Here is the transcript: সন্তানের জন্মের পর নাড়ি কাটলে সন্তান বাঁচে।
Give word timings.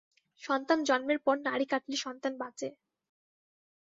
সন্তানের 0.43 0.87
জন্মের 0.89 1.19
পর 1.25 1.35
নাড়ি 1.47 1.65
কাটলে 1.71 1.97
সন্তান 2.05 2.33
বাঁচে। 2.41 2.67